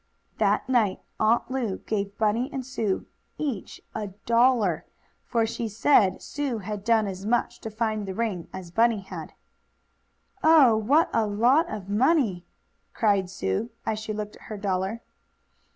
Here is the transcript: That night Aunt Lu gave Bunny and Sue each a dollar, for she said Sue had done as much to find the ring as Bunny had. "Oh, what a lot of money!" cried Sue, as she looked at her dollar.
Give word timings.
That 0.39 0.67
night 0.67 0.99
Aunt 1.19 1.51
Lu 1.51 1.77
gave 1.85 2.17
Bunny 2.17 2.49
and 2.51 2.65
Sue 2.65 3.05
each 3.37 3.79
a 3.93 4.07
dollar, 4.07 4.83
for 5.23 5.45
she 5.45 5.67
said 5.67 6.23
Sue 6.23 6.57
had 6.57 6.83
done 6.83 7.05
as 7.05 7.23
much 7.23 7.61
to 7.61 7.69
find 7.69 8.07
the 8.07 8.15
ring 8.15 8.47
as 8.51 8.71
Bunny 8.71 9.01
had. 9.01 9.33
"Oh, 10.43 10.75
what 10.75 11.11
a 11.13 11.27
lot 11.27 11.69
of 11.69 11.87
money!" 11.87 12.47
cried 12.95 13.29
Sue, 13.29 13.69
as 13.85 13.99
she 13.99 14.11
looked 14.11 14.37
at 14.37 14.41
her 14.45 14.57
dollar. 14.57 15.03